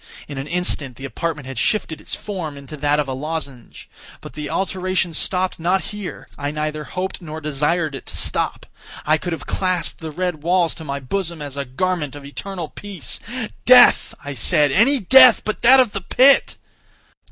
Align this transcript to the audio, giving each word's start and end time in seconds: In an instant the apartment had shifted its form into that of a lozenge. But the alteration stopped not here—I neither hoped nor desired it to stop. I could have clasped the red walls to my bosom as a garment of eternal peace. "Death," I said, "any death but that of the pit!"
In 0.27 0.39
an 0.39 0.47
instant 0.47 0.95
the 0.95 1.05
apartment 1.05 1.45
had 1.45 1.59
shifted 1.59 2.01
its 2.01 2.15
form 2.15 2.57
into 2.57 2.75
that 2.75 2.99
of 2.99 3.07
a 3.07 3.13
lozenge. 3.13 3.87
But 4.19 4.33
the 4.33 4.49
alteration 4.49 5.13
stopped 5.13 5.59
not 5.59 5.81
here—I 5.93 6.49
neither 6.49 6.85
hoped 6.85 7.21
nor 7.21 7.39
desired 7.39 7.93
it 7.93 8.07
to 8.07 8.17
stop. 8.17 8.65
I 9.05 9.19
could 9.19 9.31
have 9.31 9.45
clasped 9.45 9.99
the 9.99 10.09
red 10.09 10.41
walls 10.41 10.73
to 10.73 10.83
my 10.83 10.99
bosom 10.99 11.39
as 11.39 11.55
a 11.55 11.65
garment 11.65 12.15
of 12.15 12.25
eternal 12.25 12.69
peace. 12.69 13.19
"Death," 13.63 14.15
I 14.25 14.33
said, 14.33 14.71
"any 14.71 14.99
death 15.01 15.43
but 15.45 15.61
that 15.61 15.79
of 15.79 15.91
the 15.91 16.01
pit!" 16.01 16.57